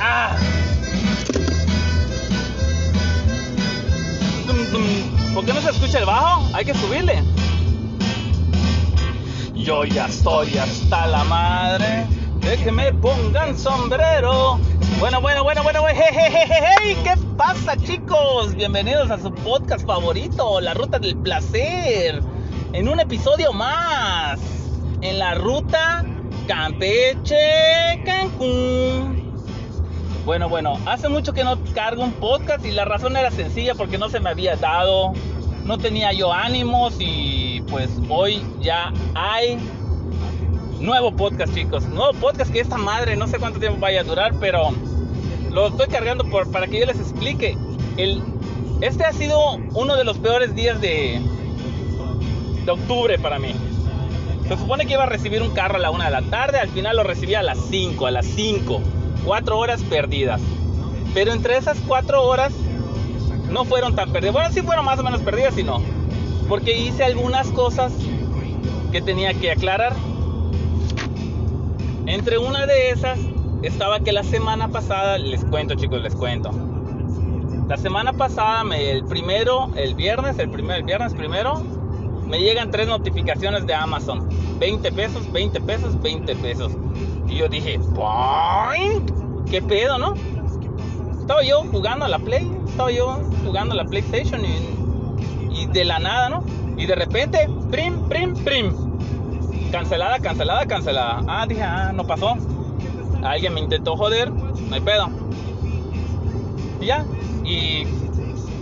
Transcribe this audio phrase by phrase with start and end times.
[0.00, 0.36] Ah.
[5.34, 6.54] ¿Por qué no se escucha el bajo?
[6.54, 7.22] Hay que subirle.
[9.54, 14.58] Yo ya estoy hasta la madre de que me pongan sombrero.
[14.98, 18.54] Bueno, bueno, bueno, bueno, bueno, jejejeje, ¿qué pasa chicos?
[18.54, 22.20] Bienvenidos a su podcast favorito, La Ruta del Placer.
[22.72, 24.40] En un episodio más,
[25.02, 26.04] en la ruta
[26.48, 29.32] Campeche Cancún.
[30.24, 33.98] Bueno, bueno, hace mucho que no cargo un podcast y la razón era sencilla porque
[33.98, 35.12] no se me había dado,
[35.64, 39.58] no tenía yo ánimos y pues hoy ya hay
[40.82, 44.34] nuevo podcast chicos, nuevo podcast que esta madre no sé cuánto tiempo vaya a durar,
[44.40, 44.70] pero
[45.50, 47.56] lo estoy cargando por, para que yo les explique.
[47.96, 48.22] El,
[48.80, 51.20] este ha sido uno de los peores días de,
[52.64, 53.54] de octubre para mí.
[54.48, 56.68] Se supone que iba a recibir un carro a la una de la tarde, al
[56.68, 58.80] final lo recibí a las 5, a las 5.
[59.24, 60.40] Cuatro horas perdidas.
[61.14, 62.52] Pero entre esas cuatro horas
[63.50, 64.32] no fueron tan perdidas.
[64.34, 65.80] Bueno, sí fueron más o menos perdidas y no.
[66.48, 67.92] Porque hice algunas cosas
[68.90, 69.94] que tenía que aclarar.
[72.12, 73.18] Entre una de esas
[73.62, 76.50] estaba que la semana pasada, les cuento chicos, les cuento.
[77.70, 81.62] La semana pasada, el primero, el viernes, el primer el viernes primero,
[82.26, 84.28] me llegan tres notificaciones de Amazon.
[84.58, 86.72] 20 pesos, 20 pesos, 20 pesos.
[87.28, 89.10] Y yo dije, "Point,
[89.50, 90.12] ¿qué pedo, no?
[91.18, 95.86] Estaba yo jugando a la Play, estaba yo jugando a la PlayStation y, y de
[95.86, 96.44] la nada, ¿no?
[96.76, 98.91] Y de repente, prim, prim, prim.
[99.72, 101.22] Cancelada, cancelada, cancelada.
[101.26, 102.36] Ah, dije, ah, no pasó.
[103.24, 105.08] Alguien me intentó joder, no hay pedo.
[106.78, 107.06] Y ya,
[107.42, 107.86] y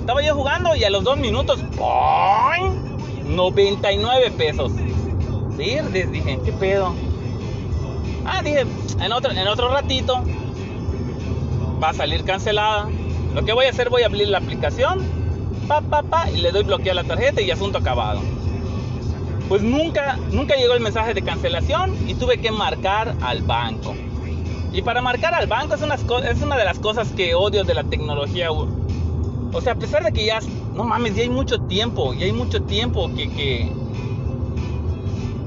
[0.00, 3.34] estaba yo jugando y a los dos minutos, ¡poing!
[3.34, 4.72] 99 pesos.
[5.56, 6.94] Verdes, dije, ¿qué pedo?
[8.26, 8.66] Ah, dije,
[9.00, 10.22] en otro, en otro ratito
[11.82, 12.86] va a salir cancelada.
[13.34, 15.06] Lo que voy a hacer, voy a abrir la aplicación,
[15.66, 18.20] pa, pa, pa, y le doy bloquear la tarjeta y asunto acabado.
[19.48, 23.94] Pues nunca, nunca llegó el mensaje de cancelación y tuve que marcar al banco.
[24.72, 27.72] Y para marcar al banco es una, es una de las cosas que odio de
[27.72, 28.50] la tecnología.
[28.52, 30.40] O sea, a pesar de que ya,
[30.74, 33.72] no mames, ya hay mucho tiempo, ya hay mucho tiempo que, que,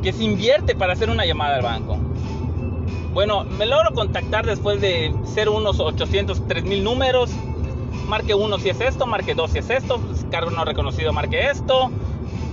[0.02, 1.98] que se invierte para hacer una llamada al banco.
[3.14, 7.30] Bueno, me logro contactar después de ser unos 800, 3000 números.
[8.08, 10.00] Marque 1 si es esto, marque 2 si es esto,
[10.32, 11.92] cargo no reconocido, marque esto,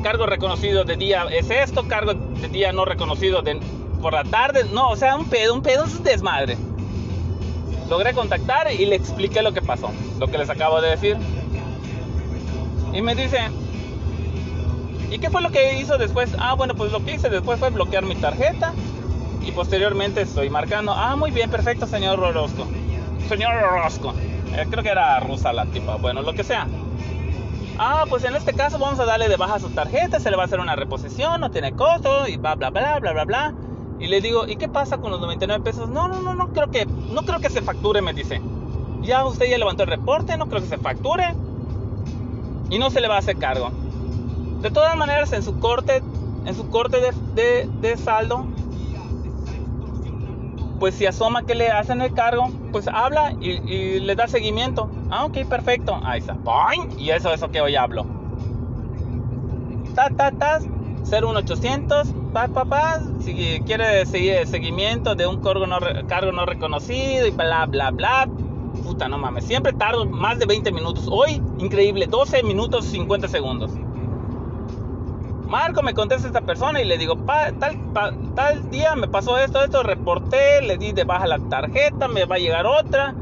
[0.02, 3.60] cargo reconocido de día es esto, cargo de día no reconocido de,
[4.00, 4.64] por la tarde.
[4.72, 6.56] No, o sea, un pedo, un pedo es desmadre.
[7.88, 11.16] Logré contactar y le expliqué lo que pasó, lo que les acabo de decir.
[12.92, 13.38] Y me dice,
[15.10, 16.34] ¿y qué fue lo que hizo después?
[16.38, 18.72] Ah, bueno, pues lo que hice después fue bloquear mi tarjeta
[19.42, 20.92] y posteriormente estoy marcando.
[20.92, 22.66] Ah, muy bien, perfecto, señor Orozco.
[23.28, 24.14] Señor Orozco.
[24.54, 25.96] Eh, creo que era rusa la tipa.
[25.96, 26.66] Bueno, lo que sea.
[27.80, 30.42] Ah, pues en este caso vamos a darle de baja su tarjeta, se le va
[30.42, 33.54] a hacer una reposición, no tiene costo y bla bla bla bla bla bla.
[34.00, 35.88] Y le digo, ¿y qué pasa con los 99 pesos?
[35.88, 38.40] No, no, no, no creo que no creo que se facture, me dice.
[39.02, 41.34] Ya usted ya levantó el reporte, no creo que se facture
[42.68, 43.70] y no se le va a hacer cargo.
[44.60, 46.02] De todas maneras, en su corte,
[46.46, 48.44] en su corte de, de, de saldo,
[50.78, 54.90] pues si asoma que le hacen el cargo, pues habla y, y le da seguimiento.
[55.10, 55.98] Ah, ok, perfecto.
[56.04, 56.34] Ahí está.
[56.34, 56.98] ¡Boing!
[56.98, 58.06] Y eso es lo que hoy hablo.
[59.94, 60.60] Ta, ta, ta.
[61.04, 62.08] 01800.
[62.32, 63.00] Pa, pa, pa.
[63.20, 68.28] Si quiere seguir seguimiento de un cargo no, cargo no reconocido y bla, bla, bla.
[68.84, 69.44] Puta, no mames.
[69.44, 71.08] Siempre tardo más de 20 minutos.
[71.10, 72.06] Hoy, increíble.
[72.06, 73.70] 12 minutos 50 segundos.
[75.48, 77.58] Marco me contesta esta persona y le digo, tal,
[78.34, 82.36] tal día me pasó esto, esto, reporté, le di de baja la tarjeta, me va
[82.36, 83.14] a llegar otra.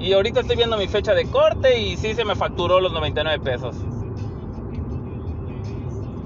[0.00, 3.38] Y ahorita estoy viendo mi fecha de corte y sí se me facturó los 99
[3.44, 3.76] pesos.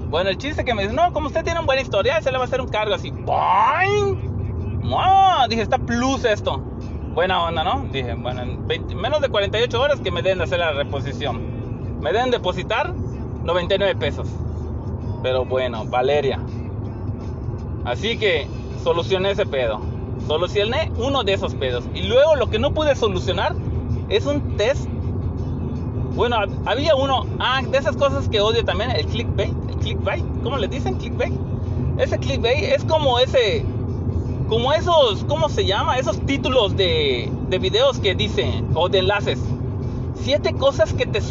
[0.09, 2.37] Bueno, el chiste que me dice, no, como usted tiene un buen historial, se le
[2.39, 3.11] va a hacer un cargo así.
[3.11, 4.81] ¡Boing!
[4.89, 5.47] ¡Wow!
[5.49, 6.57] Dije, está plus esto.
[7.13, 7.85] Buena onda, ¿no?
[7.91, 11.99] Dije, bueno, en 20, menos de 48 horas que me den de hacer la reposición.
[12.01, 12.91] Me deben depositar
[13.43, 14.27] 99 pesos.
[15.23, 16.39] Pero bueno, Valeria.
[17.85, 18.47] Así que
[18.83, 19.79] solucioné ese pedo.
[20.27, 21.85] Solucioné uno de esos pedos.
[21.93, 23.55] Y luego lo que no pude solucionar
[24.09, 24.87] es un test.
[26.15, 27.25] Bueno, había uno.
[27.39, 29.53] Ah, de esas cosas que odio también, el clickbait.
[29.69, 30.25] El clickbait.
[30.43, 30.95] ¿Cómo le dicen?
[30.95, 31.33] Clickbait.
[31.97, 33.65] Ese clickbait es como ese.
[34.49, 35.97] como esos, ¿cómo se llama?
[35.97, 39.39] Esos títulos de, de videos que dicen, o de enlaces.
[40.15, 41.21] Siete cosas que te,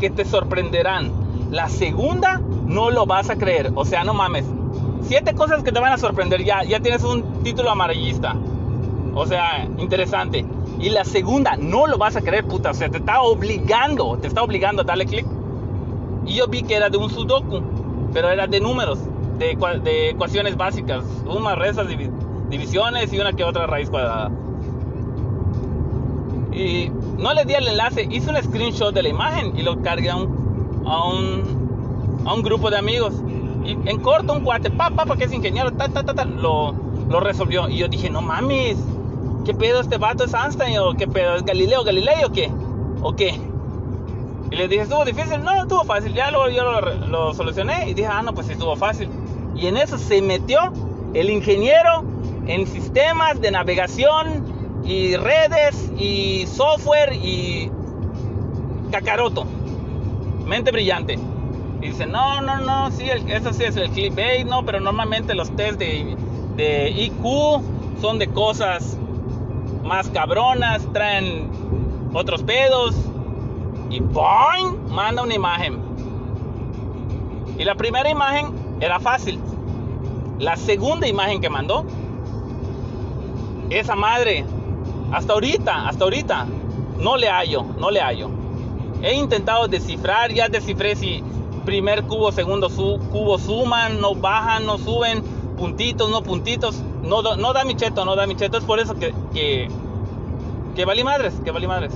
[0.00, 1.25] que te sorprenderán.
[1.50, 3.72] La segunda no lo vas a creer.
[3.74, 4.44] O sea, no mames.
[5.02, 6.44] Siete cosas que te van a sorprender.
[6.44, 8.36] Ya, ya tienes un título amarillista.
[9.14, 10.44] O sea, interesante.
[10.78, 12.70] Y la segunda, no lo vas a creer, puta.
[12.70, 15.26] O sea, te está obligando, te está obligando a darle clic.
[16.26, 17.62] Y yo vi que era de un sudoku,
[18.12, 18.98] pero era de números,
[19.38, 21.04] de, ecuaciones básicas.
[21.24, 21.86] Sumas, restas,
[22.50, 24.30] divisiones y una que otra raíz cuadrada.
[26.52, 30.10] Y no le di el enlace, hice un screenshot de la imagen y lo cargué
[30.10, 30.45] a un,
[30.86, 33.14] a un, a un grupo de amigos.
[33.64, 36.72] Y en corto, un cuate, papá, porque es ingeniero, ta, ta, ta, lo,
[37.08, 37.68] lo resolvió.
[37.68, 38.78] Y yo dije, no mames,
[39.44, 42.50] ¿qué pedo este vato es Einstein o qué pedo es Galileo Galilei o qué?
[43.02, 43.38] ¿O qué?
[44.50, 45.42] Y le dije, ¿estuvo difícil?
[45.42, 46.14] No, estuvo fácil.
[46.14, 49.08] Ya lo, yo lo, lo solucioné y dije, ah, no, pues estuvo fácil.
[49.56, 50.60] Y en eso se metió
[51.14, 52.04] el ingeniero
[52.46, 54.44] en sistemas de navegación
[54.84, 57.70] y redes y software y
[58.92, 59.46] cacaroto.
[60.46, 61.18] Mente brillante.
[61.82, 65.54] Y dice, no, no, no, sí, eso sí es el clickbait, no, pero normalmente los
[65.56, 66.16] test de,
[66.56, 67.60] de IQ
[68.00, 68.96] son de cosas
[69.84, 71.50] más cabronas, traen
[72.14, 72.94] otros pedos.
[73.90, 74.90] Y ¡boing!
[74.90, 75.78] Manda una imagen.
[77.58, 79.38] Y la primera imagen era fácil.
[80.38, 81.84] La segunda imagen que mandó,
[83.70, 84.44] esa madre
[85.12, 86.46] hasta ahorita, hasta ahorita,
[86.98, 88.45] no le hallo, no le hallo.
[89.02, 91.22] He intentado descifrar, ya descifré si
[91.64, 95.22] primer cubo, segundo cubo suman, no bajan, no suben,
[95.56, 96.82] puntitos, no puntitos.
[97.02, 98.58] No, no da mi cheto, no da mi cheto.
[98.58, 99.68] Es por eso que, que,
[100.74, 101.92] que valí madres, que valí madres.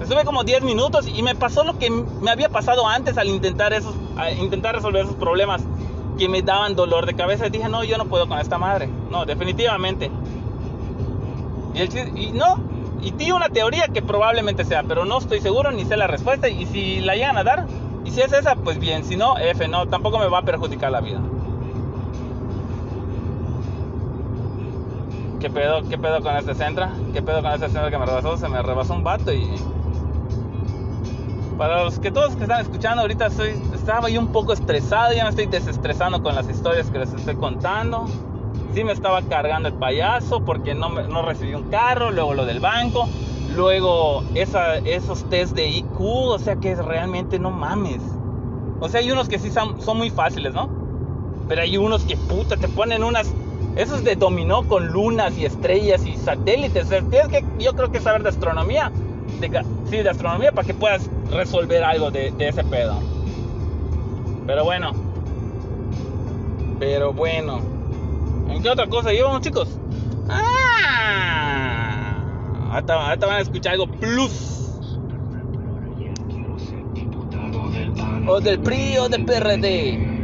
[0.00, 3.72] Estuve como 10 minutos y me pasó lo que me había pasado antes al intentar,
[3.72, 3.94] esos,
[4.38, 5.62] intentar resolver esos problemas
[6.18, 7.46] que me daban dolor de cabeza.
[7.46, 8.88] Y dije, no, yo no puedo con esta madre.
[9.10, 10.10] No, definitivamente.
[11.74, 12.56] Y, no,
[13.00, 16.48] y tiene una teoría que probablemente sea, pero no estoy seguro ni sé la respuesta.
[16.48, 17.66] Y si la llegan a dar,
[18.04, 19.04] y si es esa, pues bien.
[19.04, 21.20] Si no, F, no, tampoco me va a perjudicar la vida.
[25.40, 26.88] ¿Qué pedo, qué pedo con este centro?
[27.12, 28.36] ¿Qué pedo con este centro que me rebasó?
[28.36, 29.50] Se me rebasó un vato y...
[31.58, 35.24] Para los que todos que están escuchando ahorita estoy, estaba yo un poco estresado, ya
[35.24, 38.06] me estoy desestresando con las historias que les estoy contando
[38.76, 42.60] sí me estaba cargando el payaso porque no, no recibí un carro, luego lo del
[42.60, 43.08] banco,
[43.54, 48.02] luego esos test de IQ, o sea que realmente no mames.
[48.78, 50.68] O sea, hay unos que sí son, son muy fáciles, ¿no?
[51.48, 53.32] Pero hay unos que puta, te ponen unas...
[53.76, 56.88] Esos de dominó con lunas y estrellas y satélites.
[56.88, 58.92] tienes que, yo creo que saber de astronomía.
[59.40, 59.48] De,
[59.88, 62.98] sí, de astronomía para que puedas resolver algo de ese pedo.
[64.46, 64.92] Pero bueno.
[66.78, 67.75] Pero bueno.
[68.48, 69.68] ¿En qué otra cosa llevamos, chicos?
[70.28, 70.56] ¡Ah!
[72.70, 74.80] Ahorita, van a escuchar algo plus.
[78.28, 80.16] O del PRI o del PRD.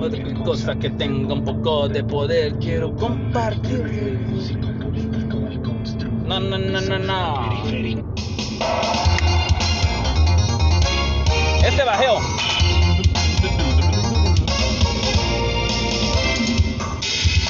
[0.00, 4.18] Otra cosa que tenga un poco de poder, quiero compartir.
[6.26, 7.64] No, no, no, no, no.
[11.64, 12.18] Este bajeo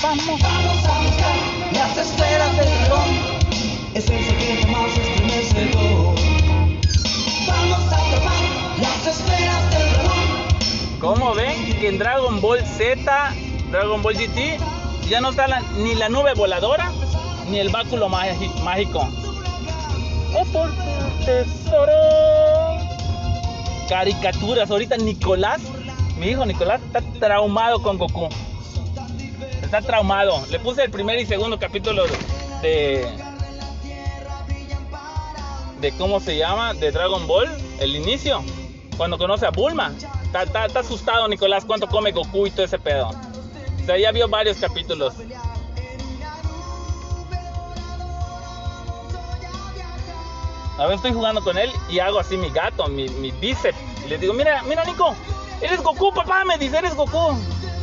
[0.08, 1.36] Vamos, a buscar
[1.70, 3.10] las esferas del dragón.
[3.92, 6.14] Es el secreto más estremecedor.
[7.46, 8.42] Vamos a atrapar
[8.80, 10.98] las esferas del dragón.
[10.98, 13.34] Como ven en Dragon Ball Z,
[13.70, 14.58] Dragon Ball GT,
[15.10, 16.90] ya no está ni la nube voladora
[17.50, 19.06] ni el báculo mágico.
[20.34, 20.70] Oh, por
[21.26, 21.92] tesoro.
[23.90, 24.70] Caricaturas.
[24.70, 25.60] Ahorita Nicolás,
[26.18, 28.30] mi hijo Nicolás, está traumado con Goku
[29.68, 30.42] está traumado.
[30.50, 32.04] Le puse el primer y segundo capítulo
[32.62, 33.06] de.
[35.80, 37.48] de cómo se llama, de Dragon Ball,
[37.78, 38.42] el inicio,
[38.96, 39.92] cuando conoce a Bulma.
[40.24, 43.10] Está, asustado Nicolás cuánto come Goku y todo ese pedo.
[43.10, 45.14] O sea, ya vio varios capítulos.
[50.78, 53.76] A ver, estoy jugando con él y hago así mi gato, mi, mi bíceps.
[54.06, 55.14] Y le digo, mira, mira Nico,
[55.60, 57.36] eres Goku, papá, me dice, eres Goku.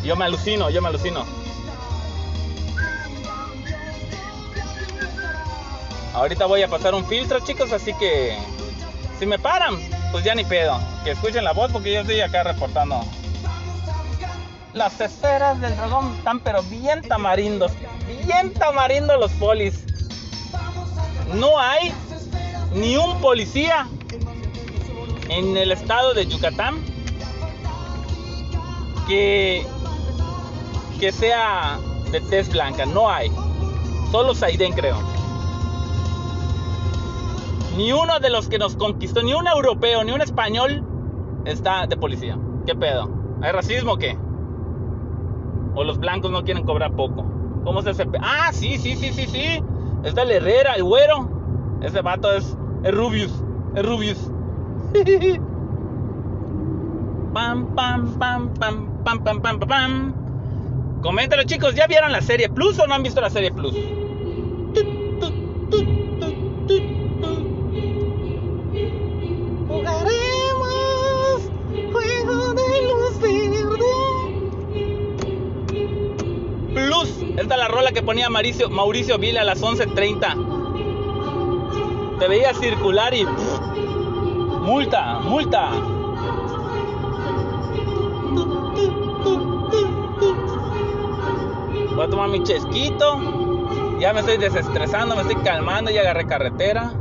[0.03, 1.44] Yo me alucino, yo me alucino.
[6.15, 8.38] Ahorita voy a pasar un filtro, chicos, así que
[9.19, 9.75] si me paran,
[10.13, 10.79] pues ya ni pedo.
[11.03, 13.01] Que escuchen la voz porque yo estoy acá reportando.
[14.72, 17.74] Las esferas del dragón están pero bien tamarindos.
[18.25, 19.84] Bien tamarindos los polis.
[21.34, 21.93] No hay
[22.74, 23.86] ni un policía
[25.27, 26.81] en el estado de Yucatán
[29.05, 29.67] que,
[30.98, 31.77] que sea
[32.12, 33.29] de tez blanca, no hay.
[34.12, 35.14] Solo Saiden creo
[37.75, 40.84] ni uno de los que nos conquistó, ni un europeo, ni un español,
[41.46, 42.38] está de policía.
[42.65, 43.10] ¿Qué pedo?
[43.41, 44.17] ¿Hay racismo o qué?
[45.75, 47.25] ¿O los blancos no quieren cobrar poco?
[47.63, 49.62] ¿Cómo es ese Ah, sí, sí, sí, sí, sí.
[50.03, 51.29] Está el Herrera, el güero.
[51.82, 53.44] Ese vato es, es Rubius.
[53.75, 54.32] Es Rubius.
[57.34, 60.13] pam, pam, pam, pam, pam, pam, pam, pam.
[61.01, 61.75] Coméntalo, chicos.
[61.75, 63.75] ¿Ya vieron la serie Plus o no han visto la serie Plus?
[77.38, 82.19] Esta es la rola que ponía Mauricio, Mauricio Vila a las 11.30.
[82.19, 83.25] Te veía circular y.
[83.25, 85.72] multa, multa.
[91.95, 93.19] Voy a tomar mi chesquito.
[94.00, 96.91] Ya me estoy desestresando, me estoy calmando y agarré carretera.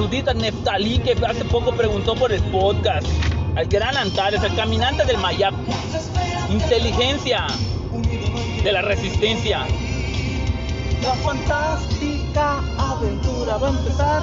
[0.00, 3.06] Mandar un saludito a Neftalí que hace poco preguntó por el podcast.
[3.56, 5.54] Al gran Antares, el caminante del Mayap.
[6.50, 7.46] Inteligencia
[8.62, 9.66] de la resistencia.
[11.02, 14.22] La fantástica aventura va a empezar.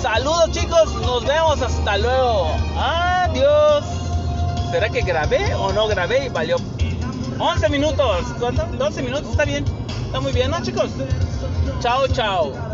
[0.00, 2.50] Saludos chicos, nos vemos hasta luego.
[2.76, 3.84] Adiós.
[4.70, 6.56] ¿Será que grabé o no grabé y valió
[7.38, 8.26] 11 minutos?
[8.38, 8.66] ¿Cuánto?
[8.78, 9.64] 12 minutos, está bien.
[10.06, 10.90] Está muy bien, ¿no chicos?
[11.80, 12.69] Chao, chao.